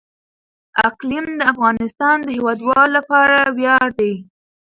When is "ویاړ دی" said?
3.57-4.13